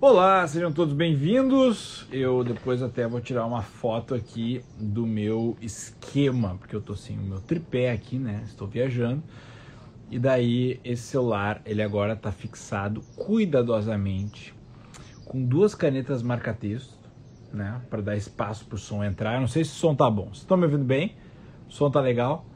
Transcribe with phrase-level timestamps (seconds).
[0.00, 2.06] Olá, sejam todos bem-vindos.
[2.12, 7.18] Eu depois até vou tirar uma foto aqui do meu esquema, porque eu tô sem
[7.18, 8.42] o meu tripé aqui, né?
[8.44, 9.24] Estou viajando.
[10.08, 14.54] E daí esse celular, ele agora tá fixado cuidadosamente
[15.24, 16.96] com duas canetas marca-texto,
[17.52, 19.34] né, para dar espaço pro som entrar.
[19.34, 20.26] Eu não sei se o som tá bom.
[20.26, 21.16] Vocês estão me ouvindo bem?
[21.68, 22.46] O som tá legal.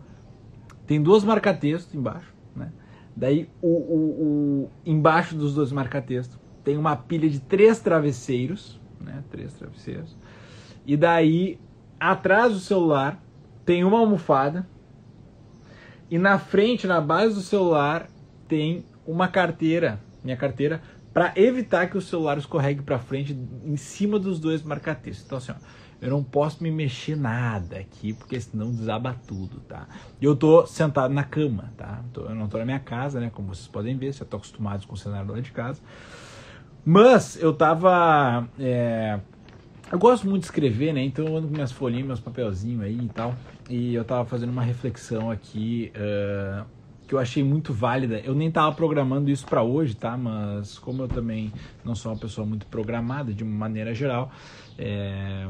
[0.87, 2.73] Tem duas marca-texto embaixo, né?
[3.17, 9.23] Daí o, o, o embaixo dos dois marca-texto tem uma pilha de três travesseiros, né?
[9.31, 10.17] Três travesseiros.
[10.87, 11.59] E daí,
[11.99, 13.23] atrás do celular,
[13.65, 14.67] tem uma almofada.
[16.11, 18.09] E na frente, na base do celular,
[18.47, 24.19] tem uma carteira, minha carteira, para evitar que o celular escorregue para frente em cima
[24.19, 25.27] dos dois marca-textos.
[25.27, 25.55] Então, assim, ó,
[26.01, 29.87] eu não posso me mexer nada aqui, porque senão desaba tudo, tá?
[30.21, 32.03] Eu tô sentado na cama, tá?
[32.17, 33.31] Eu não tô na minha casa, né?
[33.33, 35.81] Como vocês podem ver, já tô acostumado com o cenário lá de casa.
[36.85, 38.49] Mas eu tava.
[38.59, 39.21] É...
[39.91, 41.03] Eu gosto muito de escrever, né?
[41.05, 43.35] Então eu ando com minhas folhinhas, meus papelzinhos aí e tal.
[43.69, 46.65] E eu tava fazendo uma reflexão aqui uh,
[47.07, 48.19] que eu achei muito válida.
[48.21, 50.17] Eu nem tava programando isso para hoje, tá?
[50.17, 51.53] Mas como eu também
[51.85, 54.33] não sou uma pessoa muito programada de maneira geral,
[54.79, 55.47] é...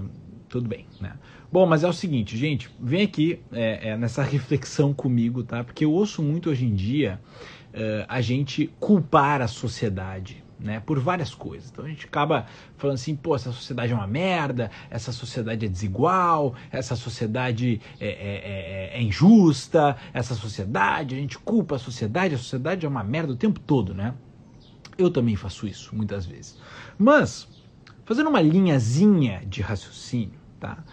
[0.49, 1.15] tudo bem, né?
[1.53, 5.62] Bom, mas é o seguinte, gente, vem aqui é, é, nessa reflexão comigo, tá?
[5.62, 7.21] Porque eu ouço muito hoje em dia
[7.73, 11.71] uh, a gente culpar a sociedade né, por várias coisas.
[11.71, 12.47] Então a gente acaba
[12.77, 18.07] falando assim, pô, essa sociedade é uma merda, essa sociedade é desigual, essa sociedade é,
[18.07, 23.05] é, é, é, injusta, essa sociedade, a gente culpa a sociedade, a sociedade é uma
[23.05, 24.15] merda o tempo todo, né?
[24.97, 26.59] Eu também faço isso muitas vezes.
[26.99, 27.49] Mas,
[28.05, 30.85] fazendo uma linhazinha de raciocínio, tá?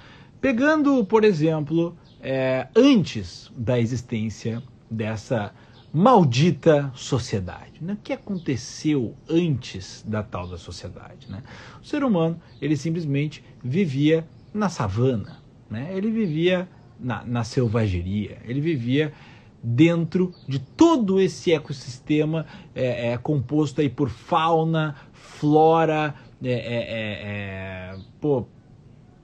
[0.42, 5.54] Pegando, por exemplo, é, antes da existência dessa
[5.94, 7.82] maldita sociedade.
[7.84, 7.94] Né?
[7.94, 11.30] O que aconteceu antes da tal da sociedade?
[11.30, 11.44] Né?
[11.82, 15.90] O ser humano ele simplesmente vivia na savana, né?
[15.96, 16.68] ele vivia
[17.00, 19.14] na, na selvageria, ele vivia
[19.62, 27.96] dentro de todo esse ecossistema é, é, composto aí por fauna, flora, é, é, é,
[27.96, 28.46] é pô,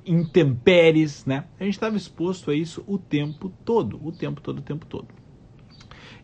[0.05, 1.45] intempéries, né?
[1.59, 5.07] A gente estava exposto a isso o tempo todo, o tempo todo, o tempo todo.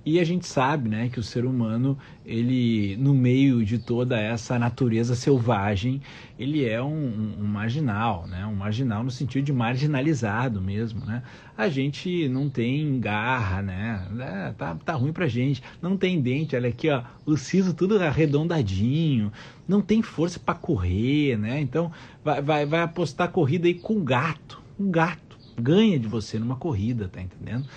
[0.03, 1.95] E a gente sabe, né, que o ser humano,
[2.25, 6.01] ele no meio de toda essa natureza selvagem,
[6.39, 11.22] ele é um, um, marginal, né, um marginal no sentido de marginalizado mesmo, né.
[11.56, 16.56] A gente não tem garra, né, é, tá, tá ruim pra gente, não tem dente,
[16.56, 19.31] olha aqui, ó, o siso tudo arredondadinho,
[19.68, 21.91] não tem força para correr, né, então
[22.23, 25.31] vai, vai, vai apostar corrida aí com gato, um gato
[25.62, 27.68] ganha de você numa corrida, tá entendendo?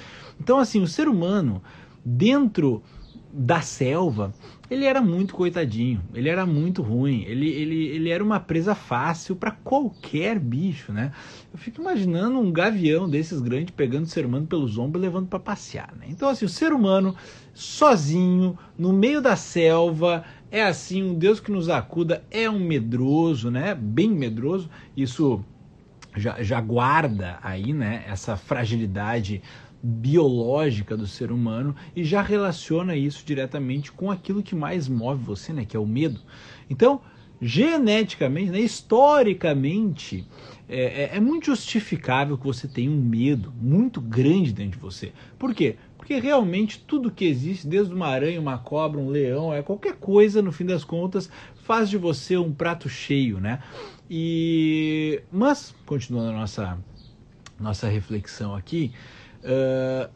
[0.41, 1.63] Então, assim, o ser humano,
[2.05, 2.83] dentro
[3.37, 4.33] da selva,
[4.71, 9.35] ele era muito coitadinho, ele era muito ruim, ele, ele, ele era uma presa fácil
[9.35, 11.11] para qualquer bicho, né?
[11.53, 15.27] Eu fico imaginando um gavião desses grandes pegando o ser humano pelos ombros e levando
[15.27, 16.07] para passear, né?
[16.09, 17.17] Então, assim, o ser humano
[17.53, 23.51] sozinho, no meio da selva, é assim, um Deus que nos acuda, é um medroso,
[23.51, 23.75] né?
[23.75, 25.45] Bem medroso, isso
[26.17, 28.05] já, já guarda aí, né?
[28.07, 29.43] Essa fragilidade
[29.87, 35.53] biológica do ser humano e já relaciona isso diretamente com aquilo que mais move você,
[35.53, 36.21] né, que é o medo.
[36.71, 37.03] Então,
[37.39, 40.27] geneticamente, né, historicamente,
[40.67, 45.13] é, é, é, muito justificável que você tenha um medo muito grande dentro de você.
[45.39, 45.77] Por quê?
[45.99, 50.41] Porque realmente tudo que existe, desde uma aranha, uma cobra, um leão, é qualquer coisa,
[50.41, 51.31] no fim das contas,
[51.65, 53.63] faz de você um prato cheio, né?
[54.09, 56.79] E mas continuando a nossa
[57.59, 58.93] nossa reflexão aqui,
[59.45, 60.11] Uh,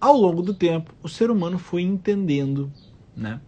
[0.00, 2.72] ao longo do tempo, o ser humano foi entendendo
[3.16, 3.40] né,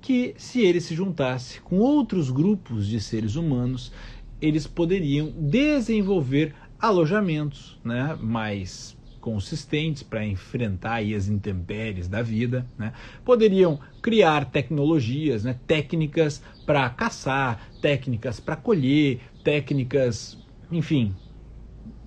[0.00, 3.92] que se ele se juntasse com outros grupos de seres humanos,
[4.40, 12.92] eles poderiam desenvolver alojamentos né, mais consistentes para enfrentar as intempéries da vida, né?
[13.24, 20.38] poderiam criar tecnologias, né, técnicas para caçar, técnicas para colher, técnicas,
[20.70, 21.14] enfim,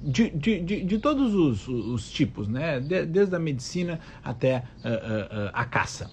[0.02, 2.80] de, de, de, de, todos os, os tipos, né?
[2.80, 6.10] De, desde a medicina até uh, uh, uh, a caça,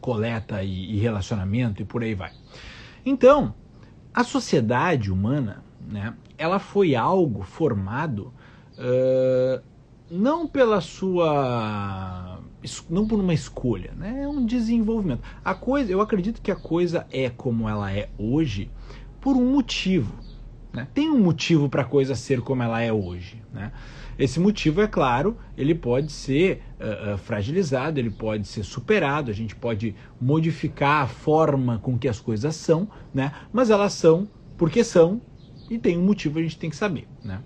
[0.00, 2.32] coleta e, e, relacionamento e por aí vai.
[3.04, 3.54] Então,
[4.14, 6.14] a sociedade humana, né?
[6.38, 8.32] Ela foi algo formado
[10.10, 12.40] não pela sua
[12.90, 14.22] não por uma escolha, né?
[14.22, 15.22] É um desenvolvimento.
[15.44, 18.70] A coisa, eu acredito que a coisa é como ela é hoje
[19.20, 20.12] por um motivo,
[20.72, 20.88] Né?
[20.94, 23.42] Tem um motivo para a coisa ser como ela é hoje.
[23.52, 23.70] Né?
[24.18, 29.34] Esse motivo, é claro, ele pode ser uh, uh, fragilizado, ele pode ser superado, a
[29.34, 33.32] gente pode modificar a forma com que as coisas são, né?
[33.52, 35.20] mas elas são porque são
[35.70, 37.06] e tem um motivo a gente tem que saber.
[37.22, 37.40] Né?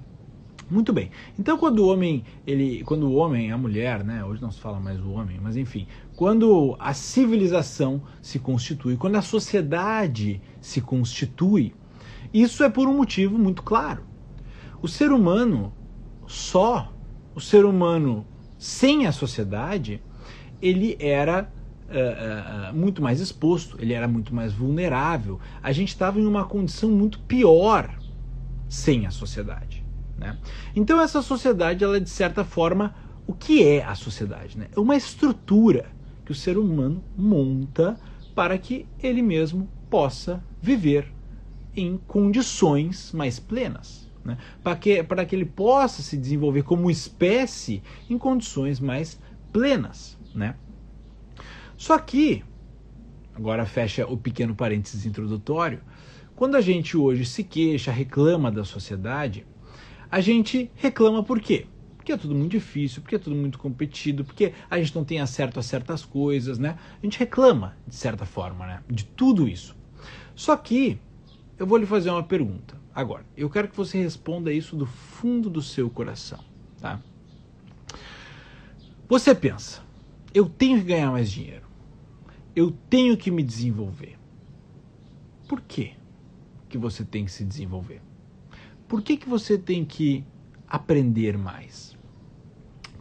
[0.69, 1.11] Muito bem.
[1.39, 4.81] Então quando o homem, ele, quando o homem, a mulher, né, hoje não se fala
[4.81, 5.87] mais o homem, mas enfim,
[6.17, 11.73] quando a civilização se constitui, quando a sociedade se constitui,
[12.33, 14.05] isso é por um motivo muito claro.
[14.83, 15.73] O ser humano
[16.27, 16.93] só,
[17.35, 18.27] o ser humano
[18.59, 20.03] sem a sociedade,
[20.61, 21.51] ele era
[21.89, 25.41] uh, uh, muito mais exposto, ele era muito mais vulnerável.
[25.63, 27.97] A gente estava em uma condição muito pior
[28.69, 29.85] sem a sociedade.
[30.17, 30.37] Né?
[30.75, 32.95] Então essa sociedade, ela é de certa forma,
[33.27, 34.59] o que é a sociedade?
[34.59, 34.69] Né?
[34.75, 35.87] É uma estrutura
[36.25, 37.99] que o ser humano monta
[38.35, 41.16] para que ele mesmo possa viver
[41.77, 44.11] em condições mais plenas.
[44.25, 44.39] Né?
[44.63, 49.21] Para, que, que ele possa se desenvolver como espécie em condições mais
[49.53, 50.19] plenas.
[50.35, 50.57] Né?
[51.77, 52.43] Só que,
[53.35, 55.81] agora fecha o pequeno parênteses introdutório,
[56.35, 59.47] quando a gente hoje se queixa, reclama da sociedade,
[60.11, 61.67] a gente reclama por quê?
[61.97, 65.21] Porque é tudo muito difícil, porque é tudo muito competido, porque a gente não tem
[65.21, 66.79] acerto a certas coisas, né?
[67.03, 68.83] A gente reclama, de certa forma, né?
[68.89, 69.75] De tudo isso.
[70.35, 70.99] Só que
[71.59, 72.81] eu vou lhe fazer uma pergunta.
[72.95, 76.43] Agora, eu quero que você responda isso do fundo do seu coração,
[76.81, 77.01] tá?
[79.09, 79.83] Você pensa,
[80.33, 81.67] eu tenho que ganhar mais dinheiro.
[82.55, 84.19] Eu tenho que me desenvolver.
[85.47, 85.93] Por quê
[86.69, 88.01] que você tem que se desenvolver?
[88.89, 90.25] por que, que você tem que
[90.67, 91.97] aprender mais?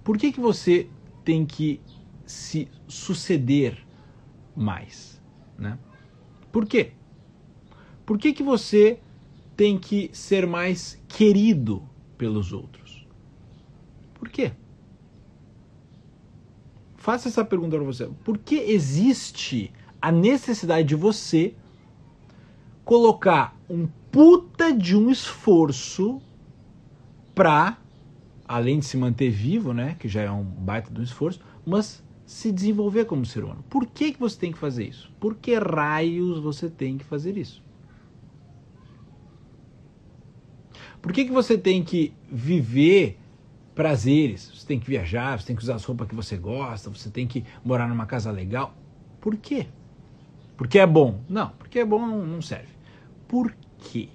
[0.03, 0.89] Por que, que você
[1.23, 1.81] tem que
[2.25, 3.77] se suceder
[4.55, 5.21] mais?
[5.57, 5.77] Né?
[6.51, 6.93] Por quê?
[8.05, 8.99] Por que, que você
[9.57, 11.83] tem que ser mais querido
[12.17, 13.07] pelos outros?
[14.13, 14.51] Por quê?
[16.97, 18.09] Faça essa pergunta para você.
[18.23, 19.71] Por que existe
[20.01, 21.55] a necessidade de você
[22.83, 26.21] colocar um puta de um esforço
[27.33, 27.77] para,
[28.47, 32.03] além de se manter vivo, né, que já é um baita de um esforço, mas
[32.25, 33.63] se desenvolver como ser humano.
[33.69, 35.11] Por que, que você tem que fazer isso?
[35.19, 37.64] Por que raios você tem que fazer isso?
[41.05, 43.19] Por que, que você tem que viver
[43.75, 44.51] prazeres?
[44.51, 47.27] Você tem que viajar, você tem que usar as roupas que você gosta, você tem
[47.27, 48.75] que morar numa casa legal.
[49.21, 49.67] Por quê?
[50.57, 51.21] Porque é bom?
[51.29, 52.73] Não, porque é bom não serve.
[53.27, 54.09] Por quê?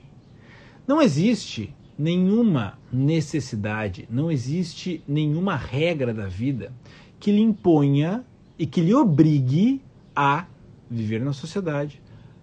[0.85, 6.73] Não existe nenhuma necessidade, não existe nenhuma regra da vida
[7.21, 8.25] que lhe imponha
[8.59, 9.81] e que lhe obrigue
[10.17, 10.45] a
[10.91, 12.03] viver na sociedade.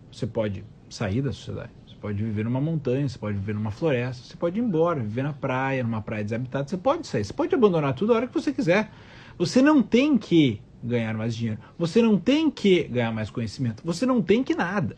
[0.10, 1.72] Você pode sair da sociedade,
[2.08, 5.34] pode viver numa montanha, você pode viver numa floresta, você pode ir embora, viver na
[5.34, 8.54] praia, numa praia desabitada, você pode sair, você pode abandonar tudo a hora que você
[8.54, 8.90] quiser.
[9.38, 14.06] Você não tem que ganhar mais dinheiro, você não tem que ganhar mais conhecimento, você
[14.06, 14.96] não tem que nada.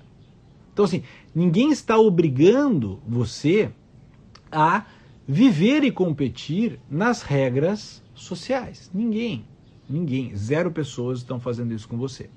[0.72, 1.02] Então, assim,
[1.34, 3.72] ninguém está obrigando você
[4.52, 4.86] a
[5.28, 8.92] viver e competir nas regras sociais.
[8.94, 9.46] Ninguém.
[9.90, 10.36] Ninguém.
[10.36, 12.30] Zero pessoas estão fazendo isso com você.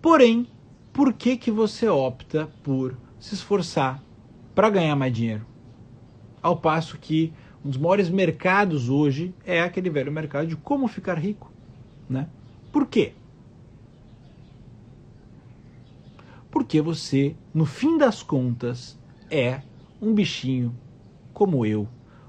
[0.00, 0.46] Porém,
[0.90, 4.02] por que, que você opta por se esforçar
[4.54, 5.46] para ganhar mais dinheiro?
[6.42, 7.32] Ao passo que
[7.64, 11.50] um dos maiores mercados hoje é aquele velho mercado de como ficar rico.
[12.08, 12.28] Né?
[12.70, 13.14] Por quê?
[16.54, 18.96] porque você, no fim das contas,
[19.28, 19.60] é
[20.00, 20.72] um bichinho
[21.32, 21.88] como eu,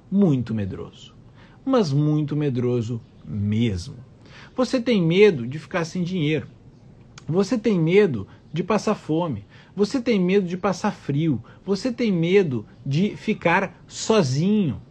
[0.10, 1.14] muito medroso.
[1.64, 3.96] Mas muito medroso mesmo.
[4.56, 6.48] Você tem medo de ficar sem dinheiro.
[7.28, 9.46] Você tem medo de passar fome.
[9.76, 11.44] Você tem medo de passar frio.
[11.66, 14.82] Você tem medo de ficar sozinho.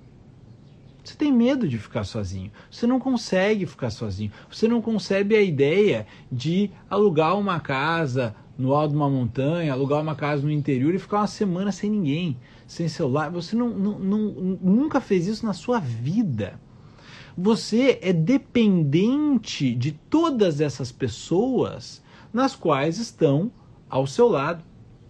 [1.03, 2.51] Você tem medo de ficar sozinho.
[2.71, 4.33] Você não consegue ficar sozinho.
[4.51, 10.01] Você não concebe a ideia de alugar uma casa no alto de uma montanha, alugar
[10.01, 13.31] uma casa no interior e ficar uma semana sem ninguém, sem celular.
[13.31, 14.19] Você não, não, não,
[14.63, 16.59] nunca fez isso na sua vida.
[17.37, 22.03] Você é dependente de todas essas pessoas
[22.35, 23.51] nas quais estão
[23.89, 24.63] ao seu lado,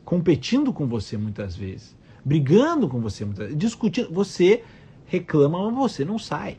[0.05, 4.13] competindo com você muitas vezes, brigando com você muitas vezes, discutindo.
[4.13, 4.63] Você
[5.07, 6.59] reclama, mas você não sai.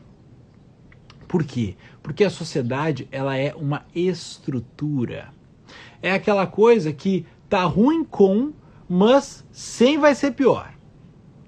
[1.26, 1.76] Por quê?
[2.02, 5.34] Porque a sociedade ela é uma estrutura
[6.02, 8.52] é aquela coisa que tá ruim com,
[8.88, 10.72] mas sem vai ser pior.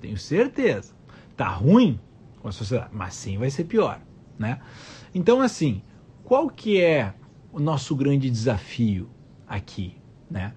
[0.00, 0.92] Tenho certeza.
[1.36, 2.00] Tá ruim
[2.40, 4.00] com a sociedade, mas sem vai ser pior,
[4.38, 4.60] né?
[5.14, 5.82] Então assim,
[6.24, 7.14] qual que é
[7.52, 9.08] o nosso grande desafio
[9.46, 9.96] aqui,
[10.30, 10.52] né?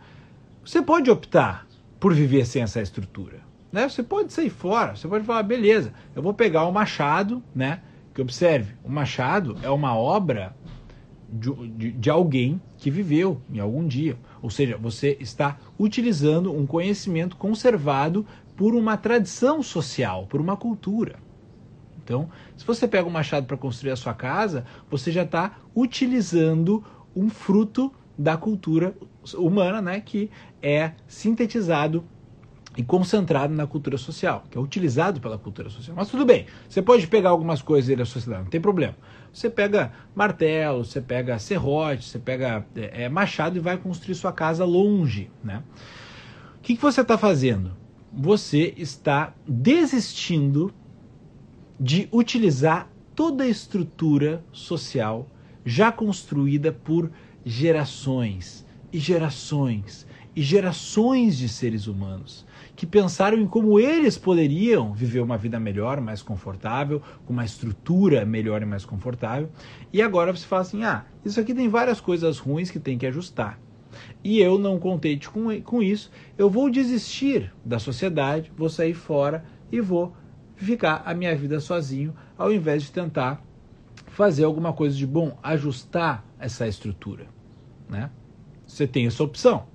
[0.63, 1.67] Você pode optar
[1.99, 3.39] por viver sem essa estrutura.
[3.71, 3.87] Né?
[3.87, 7.81] Você pode sair fora, você pode falar, beleza, eu vou pegar o machado, né?
[8.13, 10.55] Que observe, o machado é uma obra
[11.31, 14.17] de, de, de, alguém que viveu em algum dia.
[14.41, 18.25] Ou seja, você está utilizando um conhecimento conservado
[18.57, 21.15] por uma tradição social, por uma cultura.
[22.11, 26.83] Então, se você pega um machado para construir a sua casa, você já está utilizando
[27.15, 28.93] um fruto da cultura
[29.37, 30.29] humana, né, que
[30.61, 32.03] é sintetizado
[32.75, 35.95] e concentrado na cultura social, que é utilizado pela cultura social.
[35.95, 38.95] Mas tudo bem, você pode pegar algumas coisas da sociedade, não tem problema.
[39.31, 44.33] Você pega martelo, você pega serrote, você pega é, é, machado e vai construir sua
[44.33, 45.63] casa longe, né?
[46.57, 47.71] O que, que você está fazendo?
[48.13, 50.73] Você está desistindo
[51.83, 55.27] de utilizar toda a estrutura social
[55.65, 57.09] já construída por
[57.43, 62.45] gerações e gerações e gerações de seres humanos
[62.75, 68.25] que pensaram em como eles poderiam viver uma vida melhor, mais confortável, com uma estrutura
[68.25, 69.49] melhor e mais confortável.
[69.91, 73.07] E agora você fala assim: ah, isso aqui tem várias coisas ruins que tem que
[73.07, 73.59] ajustar.
[74.23, 79.43] E eu não contente com, com isso, eu vou desistir da sociedade, vou sair fora
[79.71, 80.13] e vou
[80.65, 83.43] ficar a minha vida sozinho, ao invés de tentar
[84.07, 87.27] fazer alguma coisa de bom, ajustar essa estrutura.
[87.89, 88.09] Né?
[88.65, 89.67] Você tem essa opção,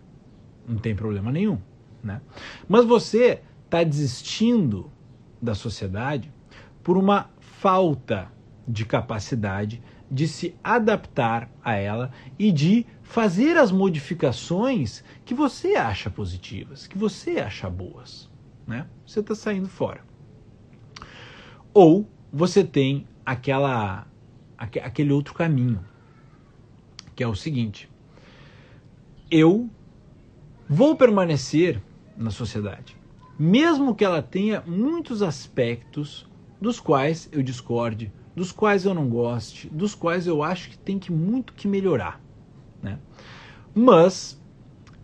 [0.67, 1.59] não tem problema nenhum.
[2.03, 2.21] Né?
[2.69, 4.91] Mas você está desistindo
[5.41, 6.33] da sociedade
[6.83, 8.31] por uma falta
[8.67, 16.09] de capacidade de se adaptar a ela e de fazer as modificações que você acha
[16.09, 18.31] positivas, que você acha boas.
[18.67, 18.87] Né?
[19.05, 20.01] Você está saindo fora.
[21.77, 24.07] Ou você tem aquela,
[24.57, 25.85] aquele outro caminho,
[27.15, 27.87] que é o seguinte:
[29.31, 29.69] eu
[30.67, 31.83] vou permanecer
[32.17, 32.97] na sociedade,
[33.39, 36.27] mesmo que ela tenha muitos aspectos
[36.59, 40.99] dos quais eu discorde, dos quais eu não goste, dos quais eu acho que tem
[40.99, 42.19] que muito que melhorar,
[42.83, 42.99] né?
[43.75, 44.43] Mas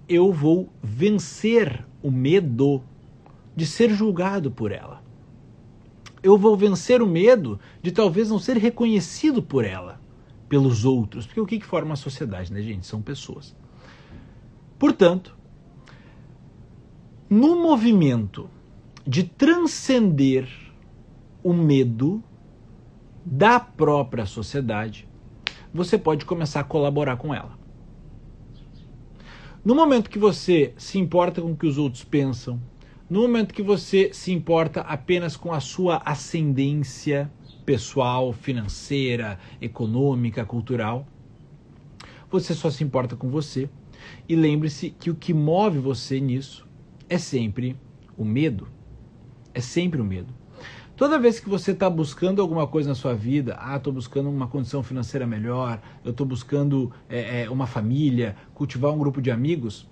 [0.08, 2.82] eu vou vencer o medo
[3.54, 5.01] de ser julgado por ela.
[6.22, 10.00] Eu vou vencer o medo de talvez não ser reconhecido por ela,
[10.48, 12.86] pelos outros, porque o que, que forma a sociedade, né, gente?
[12.86, 13.56] São pessoas.
[14.78, 15.36] Portanto,
[17.28, 18.48] no movimento
[19.06, 20.48] de transcender
[21.42, 22.22] o medo
[23.24, 25.08] da própria sociedade,
[25.72, 27.58] você pode começar a colaborar com ela.
[29.64, 32.60] No momento que você se importa com o que os outros pensam,
[33.12, 37.30] no momento que você se importa apenas com a sua ascendência
[37.62, 41.06] pessoal, financeira, econômica, cultural,
[42.30, 43.68] você só se importa com você.
[44.26, 46.66] E lembre-se que o que move você nisso
[47.06, 47.76] é sempre
[48.16, 48.66] o medo.
[49.52, 50.32] É sempre o medo.
[50.96, 54.48] Toda vez que você está buscando alguma coisa na sua vida, ah, estou buscando uma
[54.48, 59.86] condição financeira melhor, eu estou buscando é, uma família, cultivar um grupo de amigos,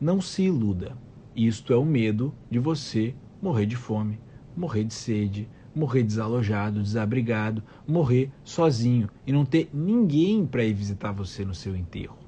[0.00, 0.96] não se iluda.
[1.38, 4.18] Isto é o medo de você morrer de fome,
[4.56, 11.12] morrer de sede, morrer desalojado, desabrigado, morrer sozinho e não ter ninguém para ir visitar
[11.12, 12.18] você no seu enterro.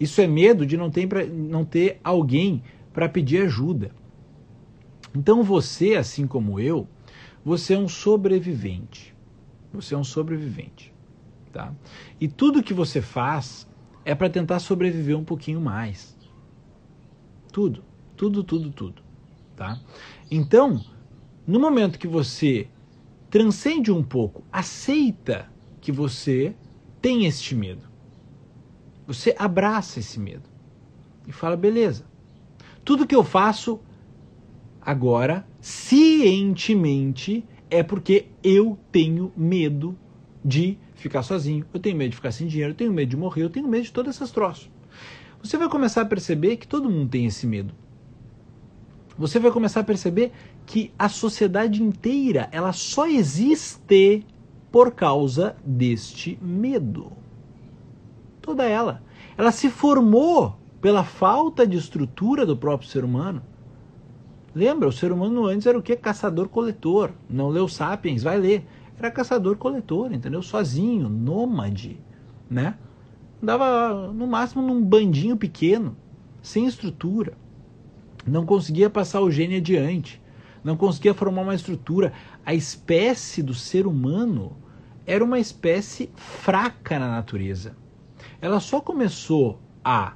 [0.00, 3.90] Isso é medo de não ter, não ter alguém para pedir ajuda.
[5.14, 6.88] Então você, assim como eu,
[7.44, 9.14] você é um sobrevivente.
[9.74, 10.90] Você é um sobrevivente,
[11.52, 11.74] tá?
[12.18, 13.68] E tudo que você faz
[14.06, 16.13] é para tentar sobreviver um pouquinho mais.
[17.54, 17.84] Tudo,
[18.16, 19.00] tudo, tudo, tudo,
[19.54, 19.80] tá?
[20.28, 20.84] Então,
[21.46, 22.66] no momento que você
[23.30, 25.48] transcende um pouco, aceita
[25.80, 26.52] que você
[27.00, 27.82] tem este medo.
[29.06, 30.50] Você abraça esse medo
[31.28, 32.04] e fala: beleza,
[32.84, 33.78] tudo que eu faço
[34.80, 39.96] agora, cientemente, é porque eu tenho medo
[40.44, 43.44] de ficar sozinho, eu tenho medo de ficar sem dinheiro, eu tenho medo de morrer,
[43.44, 44.73] eu tenho medo de todas essas troças.
[45.44, 47.74] Você vai começar a perceber que todo mundo tem esse medo.
[49.18, 50.32] Você vai começar a perceber
[50.64, 54.26] que a sociedade inteira ela só existe
[54.72, 57.12] por causa deste medo.
[58.40, 59.02] Toda ela.
[59.36, 63.42] Ela se formou pela falta de estrutura do próprio ser humano.
[64.54, 65.94] Lembra, o ser humano antes era o que?
[65.94, 67.10] Caçador-coletor.
[67.28, 68.66] Não leu Sapiens, vai ler.
[68.98, 70.40] Era caçador-coletor, entendeu?
[70.40, 72.00] Sozinho, nômade,
[72.48, 72.78] né?
[73.42, 75.96] Andava no máximo num bandinho pequeno,
[76.42, 77.36] sem estrutura.
[78.26, 80.20] Não conseguia passar o gene adiante.
[80.62, 82.12] Não conseguia formar uma estrutura.
[82.44, 84.56] A espécie do ser humano
[85.06, 87.76] era uma espécie fraca na natureza.
[88.40, 90.14] Ela só começou a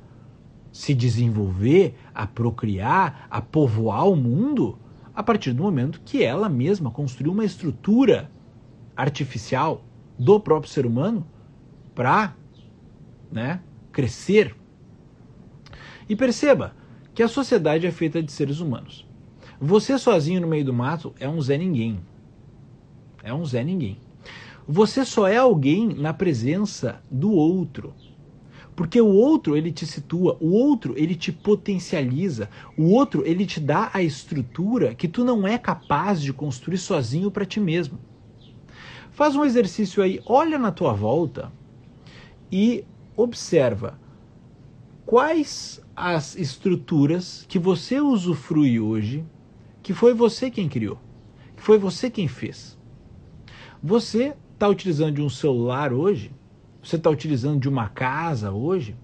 [0.72, 4.78] se desenvolver a procriar, a povoar o mundo
[5.14, 8.30] a partir do momento que ela mesma construiu uma estrutura
[8.96, 9.84] artificial
[10.18, 11.26] do próprio ser humano
[11.94, 12.34] para
[13.30, 13.60] né,
[13.92, 14.54] crescer.
[16.08, 16.74] E perceba
[17.14, 19.06] que a sociedade é feita de seres humanos.
[19.60, 22.00] Você sozinho no meio do mato é um Zé Ninguém.
[23.22, 23.98] É um Zé Ninguém.
[24.66, 27.94] Você só é alguém na presença do outro.
[28.76, 33.58] Porque o outro ele te situa, o outro ele te potencializa, o outro ele te
[33.58, 37.98] dá a estrutura que tu não é capaz de construir sozinho para ti mesmo.
[39.10, 41.50] Faz um exercício aí, olha na tua volta
[42.52, 42.84] e
[43.22, 43.98] observa
[45.04, 49.24] quais as estruturas que você usufrui hoje,
[49.82, 50.98] que foi você quem criou,
[51.56, 52.78] que foi você quem fez.
[53.82, 56.32] Você está utilizando de um celular hoje
[56.88, 58.96] você está utilizando de uma casa hoje?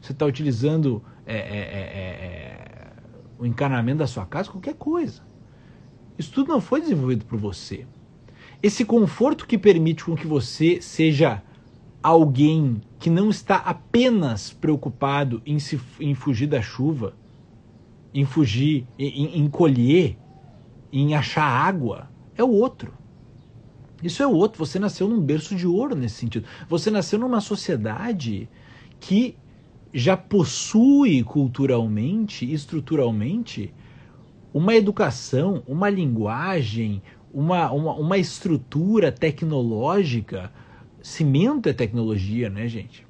[0.00, 1.82] Você está utilizando é, é, é,
[2.24, 2.92] é,
[3.38, 4.50] o encanamento da sua casa?
[4.50, 5.22] Qualquer coisa.
[6.18, 7.86] Isso tudo não foi desenvolvido por você.
[8.62, 11.42] Esse conforto que permite com que você seja
[12.02, 17.14] alguém que não está apenas preocupado em, se, em fugir da chuva,
[18.12, 20.18] em fugir, em, em colher,
[20.92, 22.92] em achar água, é o outro.
[24.02, 24.64] Isso é outro.
[24.64, 26.46] Você nasceu num berço de ouro nesse sentido.
[26.68, 28.48] Você nasceu numa sociedade
[28.98, 29.36] que
[29.92, 33.72] já possui culturalmente, estruturalmente,
[34.52, 40.52] uma educação, uma linguagem, uma, uma, uma estrutura tecnológica.
[41.02, 43.06] Cimento é tecnologia, né, gente?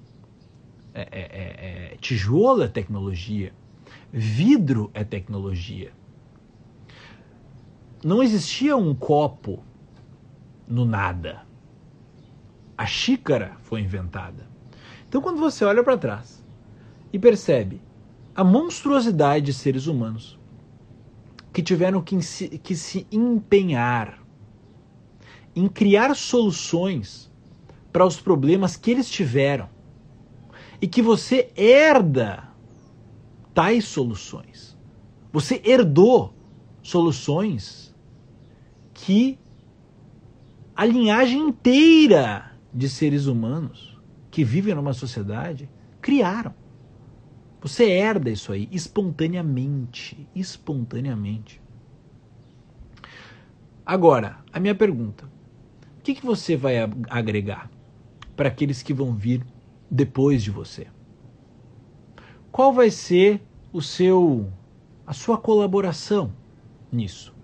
[0.94, 3.52] É, é, é, é tijolo é tecnologia.
[4.10, 5.92] Vidro é tecnologia.
[8.02, 9.62] Não existia um copo
[10.66, 11.46] no nada.
[12.76, 14.46] A xícara foi inventada.
[15.08, 16.44] Então, quando você olha para trás
[17.12, 17.80] e percebe
[18.34, 20.38] a monstruosidade de seres humanos
[21.52, 22.16] que tiveram que
[22.58, 24.22] que se empenhar
[25.54, 27.31] em criar soluções
[27.92, 29.68] para os problemas que eles tiveram
[30.80, 32.48] e que você herda
[33.54, 34.76] tais soluções.
[35.32, 36.34] Você herdou
[36.82, 37.94] soluções
[38.94, 39.38] que
[40.74, 44.00] a linhagem inteira de seres humanos
[44.30, 45.68] que vivem numa sociedade
[46.00, 46.54] criaram.
[47.60, 51.60] Você herda isso aí espontaneamente, espontaneamente.
[53.86, 55.26] Agora, a minha pergunta:
[55.98, 56.76] o que, que você vai
[57.08, 57.70] agregar
[58.36, 59.44] para aqueles que vão vir
[59.90, 60.86] depois de você?
[62.50, 63.42] Qual vai ser
[63.72, 64.50] o seu
[65.06, 66.32] a sua colaboração
[66.90, 67.34] nisso?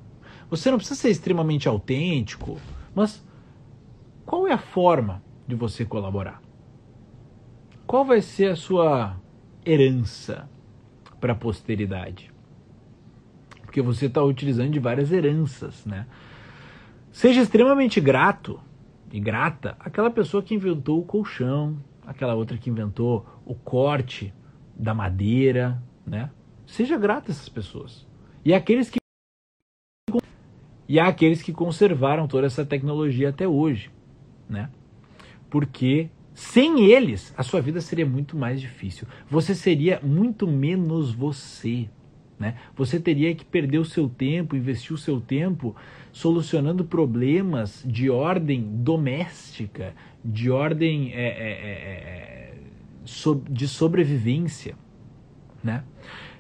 [0.51, 2.59] Você não precisa ser extremamente autêntico,
[2.94, 3.24] mas
[4.24, 6.42] qual é a forma de você colaborar?
[7.87, 9.16] Qual vai ser a sua
[9.64, 10.48] herança
[11.20, 12.31] para a posteridade?
[13.62, 16.07] Porque você está utilizando de várias heranças, né?
[17.11, 18.61] Seja extremamente grato
[19.12, 24.33] e grata àquela pessoa que inventou o colchão, aquela outra que inventou o corte
[24.75, 26.31] da madeira, né?
[26.66, 28.07] Seja grato a essas pessoas.
[28.44, 28.99] E aqueles que
[30.88, 33.90] e aqueles que conservaram toda essa tecnologia até hoje,
[34.49, 34.71] né?
[35.51, 39.07] Porque sem eles a sua vida seria muito mais difícil.
[39.29, 41.90] Você seria muito menos você,
[42.38, 42.57] né?
[42.77, 45.74] Você teria que perder o seu tempo, investir o seu tempo
[46.12, 52.55] solucionando problemas de ordem doméstica, de ordem é, é, é, é
[53.51, 54.77] de sobrevivência,
[55.62, 55.83] né?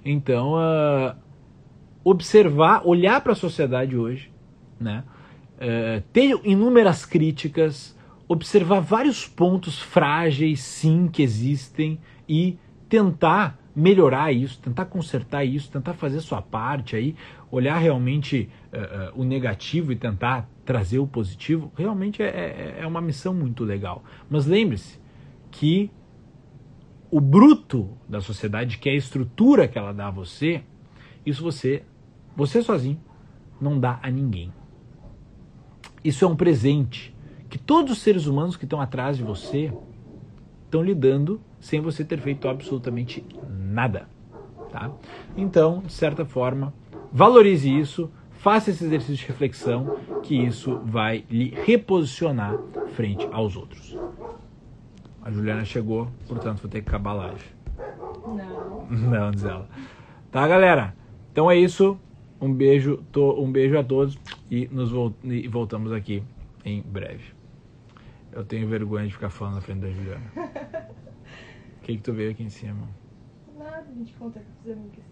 [0.04, 1.16] Então, uh,
[2.04, 4.30] observar, olhar para a sociedade hoje
[4.80, 5.04] né?
[5.56, 7.96] Uh, ter inúmeras críticas,
[8.28, 12.56] observar vários pontos frágeis, sim, que existem e
[12.88, 17.14] tentar melhorar isso, tentar consertar isso, tentar fazer sua parte aí,
[17.48, 22.86] olhar realmente uh, uh, o negativo e tentar trazer o positivo, realmente é, é, é
[22.86, 24.02] uma missão muito legal.
[24.28, 24.98] Mas lembre-se
[25.52, 25.92] que
[27.08, 30.62] o bruto da sociedade, que é a estrutura que ela dá a você,
[31.24, 31.84] isso você,
[32.36, 33.00] você sozinho,
[33.60, 34.52] não dá a ninguém.
[36.02, 37.14] Isso é um presente
[37.48, 39.72] que todos os seres humanos que estão atrás de você
[40.68, 44.06] estão lhe dando sem você ter feito absolutamente nada.
[44.70, 44.90] Tá?
[45.36, 46.72] Então, de certa forma,
[47.10, 52.56] valorize isso, faça esse exercício de reflexão, que isso vai lhe reposicionar
[52.94, 53.96] frente aos outros.
[55.22, 57.44] A Juliana chegou, portanto vou ter que acabar a live.
[58.26, 58.86] Não.
[58.90, 59.68] Não, diz ela.
[60.30, 60.94] Tá, galera?
[61.32, 61.98] Então é isso.
[62.40, 64.16] Um beijo, um beijo a todos
[64.50, 64.92] e nos
[65.24, 66.22] e voltamos aqui
[66.64, 67.37] em breve.
[68.32, 70.32] Eu tenho vergonha de ficar falando na frente da Juliana.
[71.78, 72.86] O que, que tu veio aqui em cima?
[73.56, 75.04] Nada, a gente conta com os amigos.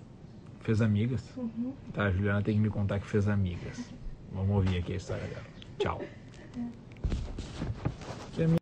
[0.60, 1.34] Fez amigas?
[1.34, 1.72] Uhum.
[1.94, 3.90] Tá, a Juliana tem que me contar que fez amigas.
[4.30, 5.44] Vamos ouvir aqui a história dela.
[5.78, 6.02] Tchau.
[6.58, 7.95] É.